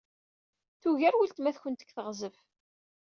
Tugar 0.81 1.15
weltma-twen 1.17 1.73
deg 1.75 1.89
teɣzef. 1.91 2.37